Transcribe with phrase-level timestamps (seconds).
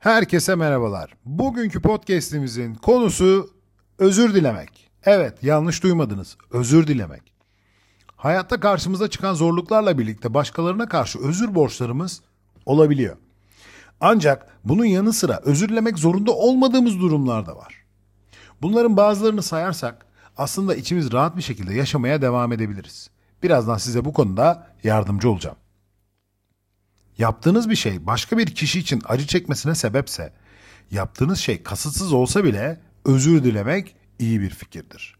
[0.00, 1.14] Herkese merhabalar.
[1.24, 3.50] Bugünkü podcast'imizin konusu
[3.98, 4.90] özür dilemek.
[5.04, 6.36] Evet, yanlış duymadınız.
[6.50, 7.32] Özür dilemek.
[8.16, 12.22] Hayatta karşımıza çıkan zorluklarla birlikte başkalarına karşı özür borçlarımız
[12.66, 13.16] olabiliyor.
[14.00, 17.74] Ancak bunun yanı sıra özür dilemek zorunda olmadığımız durumlar da var.
[18.62, 20.06] Bunların bazılarını sayarsak
[20.36, 23.10] aslında içimiz rahat bir şekilde yaşamaya devam edebiliriz.
[23.42, 25.56] Birazdan size bu konuda yardımcı olacağım.
[27.20, 30.32] Yaptığınız bir şey başka bir kişi için acı çekmesine sebepse,
[30.90, 35.16] yaptığınız şey kasıtsız olsa bile özür dilemek iyi bir fikirdir.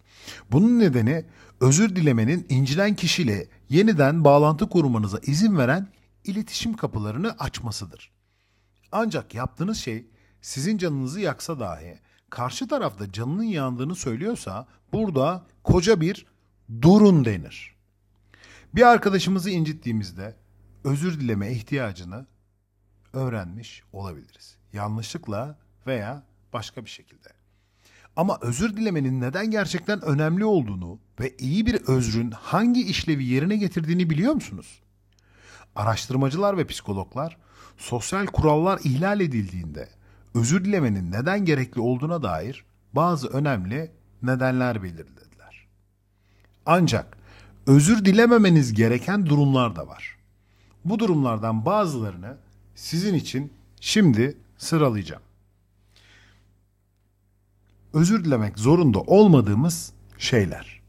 [0.53, 1.25] Bunun nedeni
[1.61, 5.89] özür dilemenin incinen kişiyle yeniden bağlantı kurmanıza izin veren
[6.25, 8.11] iletişim kapılarını açmasıdır.
[8.93, 10.07] Ancak yaptığınız şey
[10.43, 11.99] sizin canınızı yaksa dahi
[12.31, 16.27] karşı tarafta canının yandığını söylüyorsa burada koca bir
[16.83, 17.77] durun denir.
[18.75, 20.40] Bir arkadaşımızı incittiğimizde
[20.85, 22.27] özür dileme ihtiyacını
[23.13, 24.57] öğrenmiş olabiliriz.
[24.73, 27.29] Yanlışlıkla veya başka bir şekilde.
[28.17, 34.11] Ama özür dilemenin neden gerçekten önemli olduğunu ve iyi bir özrün hangi işlevi yerine getirdiğini
[34.11, 34.81] biliyor musunuz?
[35.77, 37.37] Araştırmacılar ve psikologlar
[37.77, 39.89] sosyal kurallar ihlal edildiğinde
[40.35, 45.67] özür dilemenin neden gerekli olduğuna dair bazı önemli nedenler belirlediler.
[46.67, 47.17] Ancak
[47.67, 50.20] özür dilememeniz gereken durumlar da var.
[50.85, 52.37] Bu durumlardan bazılarını
[52.75, 55.23] sizin için şimdi sıralayacağım.
[57.93, 60.81] Özür dilemek zorunda olmadığımız şeyler.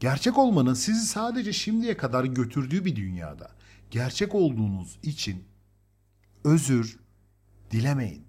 [0.00, 3.50] Gerçek olmanın sizi sadece şimdiye kadar götürdüğü bir dünyada
[3.90, 5.44] gerçek olduğunuz için
[6.44, 6.98] özür
[7.70, 8.24] dilemeyin.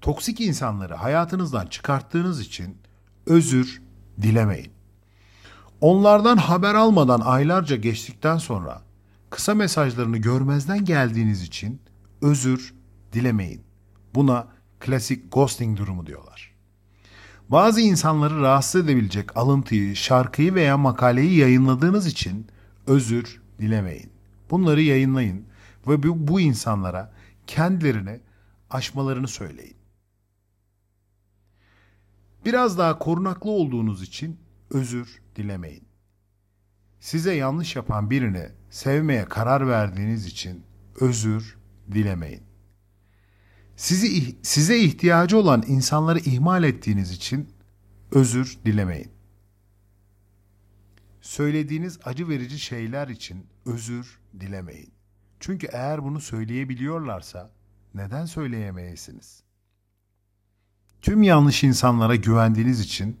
[0.00, 2.78] Toksik insanları hayatınızdan çıkarttığınız için
[3.26, 3.82] özür
[4.22, 4.72] dilemeyin.
[5.80, 8.82] Onlardan haber almadan aylarca geçtikten sonra
[9.34, 11.80] kısa mesajlarını görmezden geldiğiniz için
[12.22, 12.74] özür
[13.12, 13.62] dilemeyin.
[14.14, 14.48] Buna
[14.80, 16.54] klasik ghosting durumu diyorlar.
[17.48, 22.46] Bazı insanları rahatsız edebilecek alıntıyı, şarkıyı veya makaleyi yayınladığınız için
[22.86, 24.10] özür dilemeyin.
[24.50, 25.44] Bunları yayınlayın
[25.86, 27.12] ve bu, insanlara
[27.46, 28.20] kendilerini
[28.70, 29.76] aşmalarını söyleyin.
[32.44, 35.93] Biraz daha korunaklı olduğunuz için özür dilemeyin.
[37.04, 40.64] Size yanlış yapan birini sevmeye karar verdiğiniz için
[41.00, 41.56] özür
[41.92, 42.42] dilemeyin.
[43.76, 47.48] Sizi size ihtiyacı olan insanları ihmal ettiğiniz için
[48.10, 49.10] özür dilemeyin.
[51.20, 54.92] Söylediğiniz acı verici şeyler için özür dilemeyin.
[55.40, 57.50] Çünkü eğer bunu söyleyebiliyorlarsa
[57.94, 59.42] neden söyleyemeyesiniz?
[61.02, 63.20] Tüm yanlış insanlara güvendiğiniz için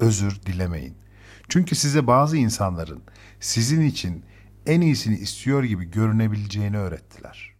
[0.00, 1.00] özür dilemeyin.
[1.50, 3.02] Çünkü size bazı insanların
[3.40, 4.24] sizin için
[4.66, 7.54] en iyisini istiyor gibi görünebileceğini öğrettiler.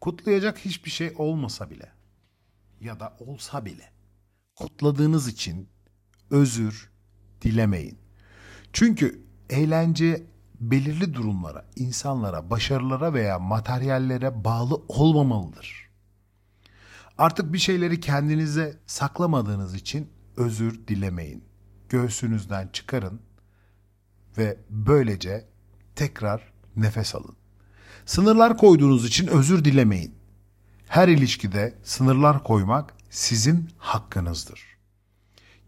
[0.00, 1.92] Kutlayacak hiçbir şey olmasa bile
[2.80, 3.92] ya da olsa bile
[4.56, 5.68] kutladığınız için
[6.30, 6.90] özür
[7.42, 7.98] dilemeyin.
[8.72, 10.26] Çünkü eğlence
[10.60, 15.90] belirli durumlara, insanlara, başarılara veya materyallere bağlı olmamalıdır.
[17.18, 21.44] Artık bir şeyleri kendinize saklamadığınız için özür dilemeyin.
[21.88, 23.20] Göğsünüzden çıkarın
[24.38, 25.48] ve böylece
[25.96, 27.36] tekrar nefes alın.
[28.06, 30.14] Sınırlar koyduğunuz için özür dilemeyin.
[30.88, 34.70] Her ilişkide sınırlar koymak sizin hakkınızdır.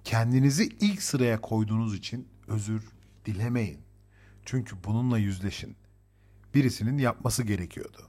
[0.05, 2.83] Kendinizi ilk sıraya koyduğunuz için özür
[3.27, 3.81] dilemeyin.
[4.45, 5.77] Çünkü bununla yüzleşin.
[6.55, 8.09] Birisinin yapması gerekiyordu.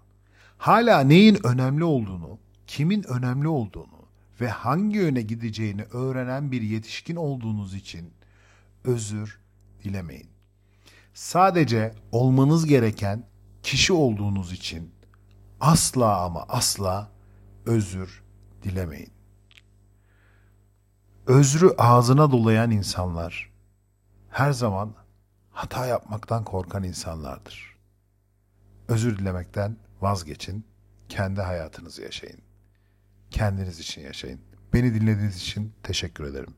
[0.58, 4.03] Hala neyin önemli olduğunu, kimin önemli olduğunu
[4.44, 8.14] ve hangi yöne gideceğini öğrenen bir yetişkin olduğunuz için
[8.84, 9.40] özür
[9.84, 10.30] dilemeyin.
[11.14, 13.26] Sadece olmanız gereken
[13.64, 14.92] kişi olduğunuz için
[15.59, 17.12] asla ama asla
[17.66, 18.24] özür
[18.64, 19.12] dilemeyin.
[21.28, 23.52] Özrü ağzına dolayan insanlar
[24.30, 24.94] her zaman
[25.52, 27.78] hata yapmaktan korkan insanlardır.
[28.88, 30.66] Özür dilemekten vazgeçin,
[31.09, 32.53] kendi hayatınızı yaşayın.
[33.34, 34.40] Kendiniz için yaşayın.
[34.74, 36.56] Beni dinlediğiniz için teşekkür ederim.